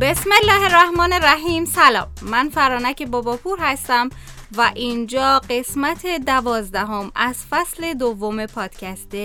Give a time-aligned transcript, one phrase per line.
[0.00, 1.64] بسم الله الرحمن الرحیم.
[1.64, 2.08] سلام.
[2.22, 4.08] من فرانک باباپور هستم
[4.56, 9.16] و اینجا قسمت دوازدهم از فصل دوم پادکست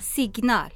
[0.00, 0.70] سیگنال.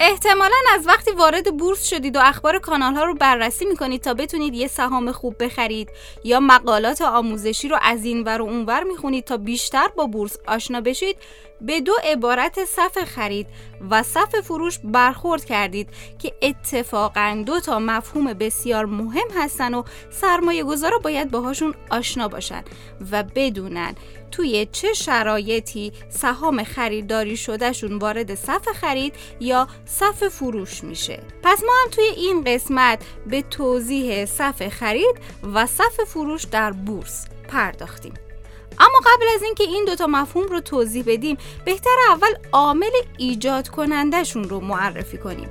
[0.00, 4.54] احتمالا از وقتی وارد بورس شدید و اخبار کانال ها رو بررسی می‌کنید تا بتونید
[4.54, 5.88] یه سهام خوب بخرید
[6.24, 10.80] یا مقالات آموزشی رو از این ور و اونور می‌خونید تا بیشتر با بورس آشنا
[10.80, 11.16] بشید
[11.60, 13.46] به دو عبارت صف خرید
[13.90, 15.88] و صف فروش برخورد کردید
[16.18, 22.62] که اتفاقا دو تا مفهوم بسیار مهم هستن و سرمایه گذارا باید باهاشون آشنا باشن
[23.10, 23.94] و بدونن
[24.30, 31.22] توی چه شرایطی سهام خریداری شدهشون وارد صف خرید یا صف فروش میشه.
[31.42, 35.16] پس ما هم توی این قسمت به توضیح صف خرید
[35.54, 38.14] و صف فروش در بورس پرداختیم.
[38.78, 44.44] اما قبل از اینکه این دوتا مفهوم رو توضیح بدیم بهتر اول عامل ایجاد کنندهشون
[44.44, 45.48] رو معرفی کنیم.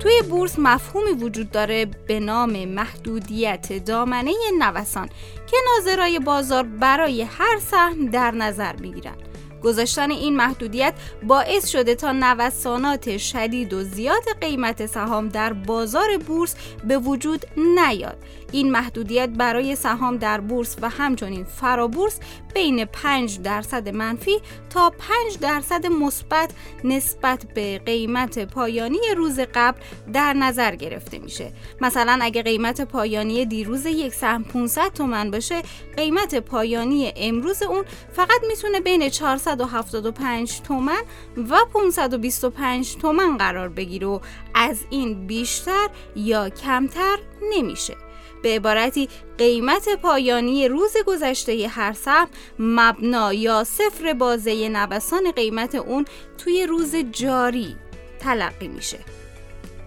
[0.00, 5.08] توی بورس مفهومی وجود داره به نام محدودیت دامنه نوسان
[5.46, 9.16] که ناظرای بازار برای هر سهم در نظر می‌گیرن.
[9.64, 16.54] گذاشتن این محدودیت باعث شده تا نوسانات شدید و زیاد قیمت سهام در بازار بورس
[16.84, 18.16] به وجود نیاد.
[18.52, 22.18] این محدودیت برای سهام در بورس و همچنین فرابورس
[22.54, 24.40] بین 5 درصد منفی
[24.70, 26.50] تا 5 درصد مثبت
[26.84, 29.78] نسبت به قیمت پایانی روز قبل
[30.12, 31.52] در نظر گرفته میشه.
[31.80, 35.62] مثلا اگه قیمت پایانی دیروز یک سهم 500 تومن باشه
[35.96, 39.08] قیمت پایانی امروز اون فقط می‌تونه بین
[39.56, 41.02] 475 تومن
[41.50, 44.20] و 525 تومن قرار بگیره و
[44.54, 47.18] از این بیشتر یا کمتر
[47.50, 47.96] نمیشه.
[48.42, 56.04] به عبارتی قیمت پایانی روز گذشته هر سهم مبنا یا صفر بازه نوسان قیمت اون
[56.38, 57.76] توی روز جاری
[58.20, 58.98] تلقی میشه.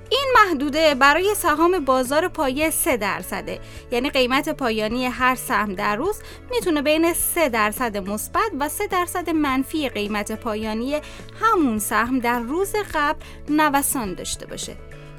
[0.09, 3.59] این محدوده برای سهام بازار پایه 3 درصده.
[3.91, 6.15] یعنی قیمت پایانی هر سهم در روز
[6.51, 10.95] می‌تونه بین 3 درصد مثبت و 3 درصد منفی قیمت پایانی
[11.41, 13.19] همون سهم در روز قبل
[13.49, 14.75] نوسان داشته باشه.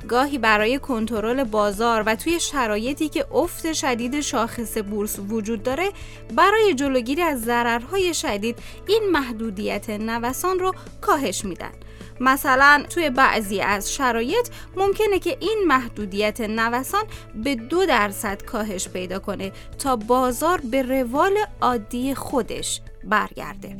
[0.08, 5.90] گاهی برای کنترل بازار و توی شرایطی که افت شدید شاخص بورس وجود داره
[6.36, 11.72] برای جلوگیری از ضررهای شدید این محدودیت نوسان رو کاهش میدن.
[12.20, 19.18] مثلا توی بعضی از شرایط ممکنه که این محدودیت نوسان به دو درصد کاهش پیدا
[19.18, 23.76] کنه تا بازار به روال عادی خودش برگرده.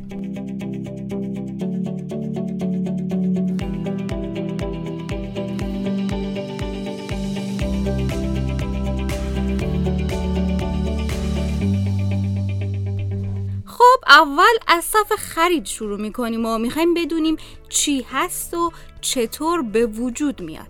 [13.99, 17.37] خب اول از صف خرید شروع می‌کنیم و می‌خوایم بدونیم
[17.69, 20.67] چی هست و چطور به وجود میاد.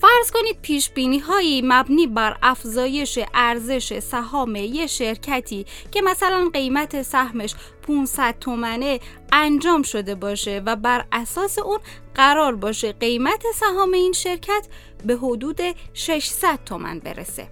[0.00, 7.02] فرض کنید پیش بینی هایی مبنی بر افزایش ارزش سهام یه شرکتی که مثلا قیمت
[7.02, 9.00] سهمش 500 تومنه
[9.32, 11.78] انجام شده باشه و بر اساس اون
[12.14, 14.66] قرار باشه قیمت سهام این شرکت
[15.04, 15.60] به حدود
[15.94, 17.48] 600 تومن برسه.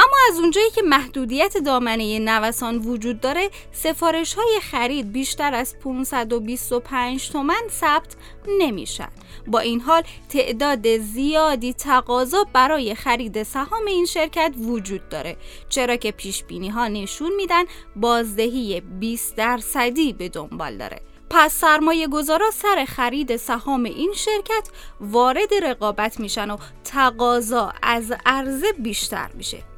[0.00, 7.30] اما از اونجایی که محدودیت دامنه نوسان وجود داره سفارش های خرید بیشتر از 525
[7.30, 8.16] تومن ثبت
[8.58, 9.08] نمیشن
[9.46, 15.36] با این حال تعداد زیادی تقاضا برای خرید سهام این شرکت وجود داره
[15.68, 17.64] چرا که پیش بینی ها نشون میدن
[17.96, 21.00] بازدهی 20 درصدی به دنبال داره.
[21.30, 24.68] پس سرمایه گذارا سر خرید سهام این شرکت
[25.00, 29.69] وارد رقابت میشن و تقاضا از عرضه بیشتر میشه.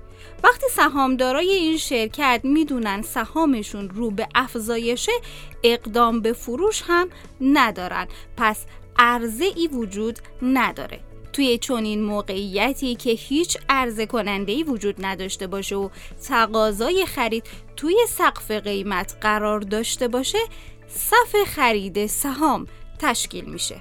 [0.43, 5.13] وقتی سهامدارای این شرکت می‌دونن سهامشون رو به افزایشه
[5.65, 7.09] اقدام به فروش هم
[7.41, 8.09] ندارن.
[8.37, 8.65] پس
[8.99, 11.01] عرضه ای وجود نداره.
[11.33, 15.89] توی چنین موقعیتی که هیچ عرضه کننده ای وجود نداشته باشه و
[16.29, 17.45] تقاضای خرید
[17.77, 20.39] توی سقف قیمت قرار داشته باشه
[20.89, 22.67] صف خرید سهام
[22.99, 23.81] تشکیل میشه.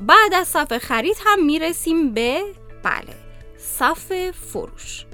[0.00, 2.42] بعد از صف خرید هم می‌رسیم به
[2.82, 3.14] بله
[3.58, 5.04] صف فروش.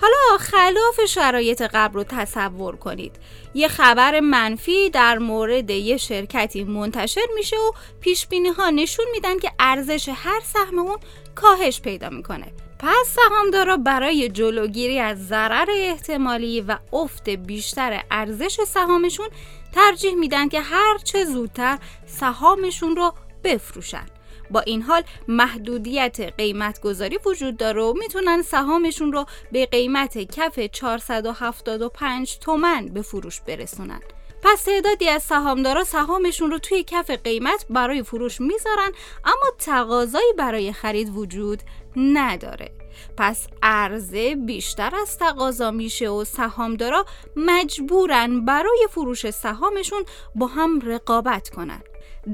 [0.00, 3.16] حالا خلاف شرایط قبل رو تصور کنید.
[3.54, 8.26] یه خبر منفی در مورد یه شرکتی منتشر میشه و پیش
[8.58, 10.98] ها نشون میدن که ارزش هر سهم اون
[11.34, 12.52] کاهش پیدا می‌کنه.
[12.78, 19.28] پس سهامدارا برای جلوگیری از ضرر احتمالی و افت بیشتر ارزش سهامشون
[19.72, 23.12] ترجیح میدن که هر چه زودتر سهامشون رو
[23.44, 24.06] بفروشن.
[24.50, 30.58] با این حال محدودیت قیمت گذاری وجود داره و می‌تونن سهامشون رو به قیمت کف
[30.58, 34.00] 475 تومن به فروش برسونن.
[34.42, 38.92] پس تعدادی از سهامدارا سهامشون رو توی کف قیمت برای فروش می‌ذارن
[39.24, 41.62] اما تقاضایی برای خرید وجود
[41.96, 42.70] نداره.
[43.16, 47.06] پس عرضه بیشتر از تقاضا میشه و سهامدارا
[47.36, 50.04] مجبورن برای فروش سهامشون
[50.34, 51.82] با هم رقابت کنن.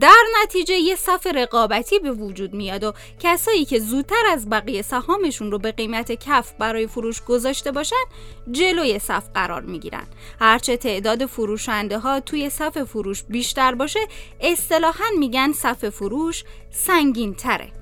[0.00, 5.52] در نتیجه یه صف رقابتی به وجود میاد و کسایی که زودتر از بقیه سهامشون
[5.52, 8.04] رو به قیمت کف برای فروش گذاشته باشن
[8.50, 10.06] جلوی صف قرار می‌گیرن.
[10.40, 14.00] هرچه تعداد فروشنده ها توی صف فروش بیشتر باشه
[14.40, 17.72] اصطلاحا میگن صف فروش سنگین تره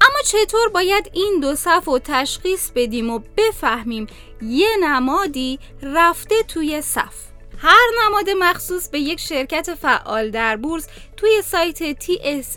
[0.00, 4.06] اما چطور باید این دو صف رو تشخیص بدیم و بفهمیم
[4.42, 7.33] یه نمادی رفته توی صف؟
[7.66, 12.54] هر نماد مخصوص به یک شرکت فعال در بورس توی سایت tsetmc.com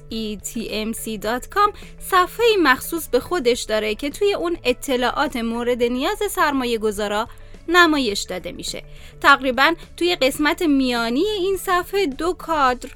[2.00, 7.28] صفحه مخصوص به خودش داره که توی اون اطلاعات مورد نیاز سرمایه گذارا
[7.70, 8.84] نمایش داده میشه.
[9.22, 12.90] تقریبا توی قسمت میانی این صفحه دو کادر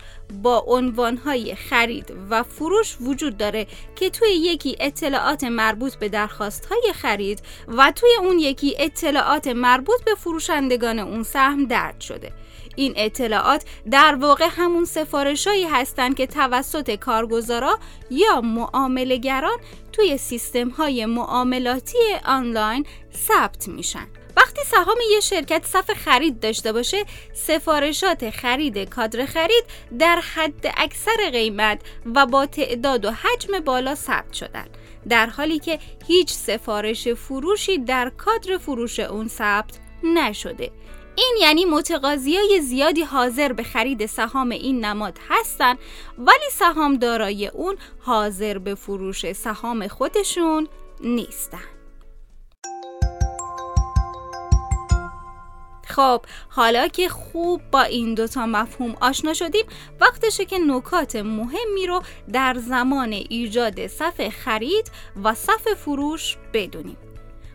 [0.44, 6.94] با عنوانهای خرید و فروش وجود داره که توی یکی اطلاعات مربوط به درخواست های
[6.94, 12.32] خرید و توی اون یکی اطلاعات مربوط به فروشندگان اون سهم درد شده.
[12.76, 17.80] این اطلاعات در واقع همون سفارشایی هستند که توسط کارگزارا
[18.10, 19.58] یا معاملهگران
[19.92, 22.86] توی سیستم های معاملاتی آنلاین
[23.28, 24.08] ثبت میشن.
[24.38, 29.64] وقتی سهام یه شرکت صف خرید داشته باشه سفارشات خرید کادر خرید
[30.00, 31.82] در حد اکثر قیمت
[32.16, 34.66] و با تعداد و حجم بالا ثبت شدن.
[35.10, 40.72] در حالی که هیچ سفارش فروشی در کادر فروش اون ثبت نشده.
[41.16, 45.80] این یعنی متقاضی های زیادی حاضر به خرید سهام این نماد هستند
[46.18, 50.68] ولی سهام دارای اون حاضر به فروش سهام خودشون
[51.02, 51.81] نیستن.
[55.92, 59.66] خب حالا که خوب با این دوتا مفهوم آشنا شدیم
[60.00, 62.02] وقتشه که نکات مهمی رو
[62.34, 64.92] در زمان ایجاد صف خرید
[65.24, 66.98] و صف فروش بدونیم.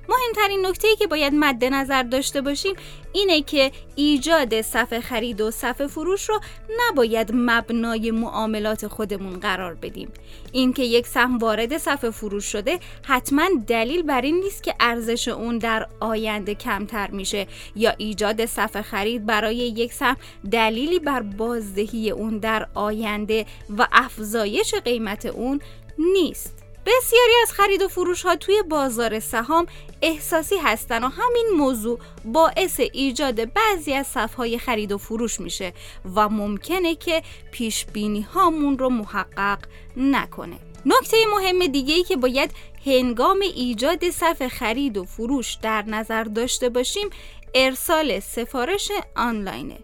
[0.09, 2.75] مهمترین نکته ای که باید مد نظر داشته باشیم
[3.13, 6.41] اینه که ایجاد صف خرید و صف فروش رو
[6.79, 10.13] نباید مبنای معاملات خودمون قرار بدیم.
[10.53, 15.59] اینکه یک سهم وارد صف فروش شده حتما دلیل بر این نیست که ارزش اون
[15.59, 20.17] در آینده کمتر میشه یا ایجاد صف خرید برای یک سهم
[20.53, 23.47] دلیلی بر بازدهی اون در آینده
[23.79, 25.61] و افزایش قیمت اون
[25.99, 26.66] نیست.
[26.87, 29.67] بسیاری از خرید و فروش ها توی بازار سهام
[30.03, 35.73] احساسی هستن و همین موضوع باعث ایجاد بعضی از صفهای خرید و فروش میشه
[36.15, 37.23] و ممکنه که
[37.53, 39.59] پیش بینی هامون رو محقق
[39.97, 40.57] نکنه.
[40.87, 42.51] نکته مهم دیگه ای که باید
[42.87, 47.11] هنگام ایجاد صف خرید و فروش در نظر داشته باشیم
[47.55, 49.79] ارسال سفارش آنلاینه.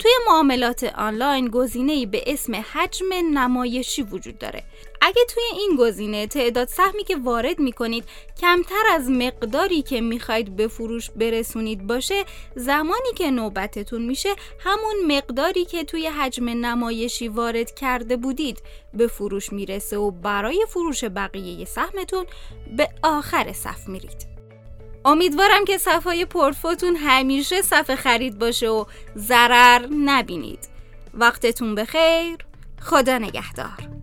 [0.00, 4.62] توی معاملات آنلاین گزینه‌ای به اسم حجم نمایشی وجود داره.
[5.00, 8.04] اگه توی این گزینه تعداد سهمی که وارد می‌کنید
[8.40, 12.24] کمتر از مقداری که می‌خواید به فروش برسونید باشه
[12.56, 18.62] زمانی که نوبتتون میشه همون مقداری که توی حجم نمایشی وارد کرده بودید
[18.94, 22.26] به فروش می‌رسه و برای فروش بقیه سهمتون
[22.76, 24.39] به آخر صف میرید.
[25.04, 28.84] امیدوارم که صفای پورتفوتون همیشه صف خرید باشه و
[29.16, 30.68] ضرر نبینید.
[31.14, 32.36] وقتتون بخیر.
[32.80, 33.99] خدا نگهدار.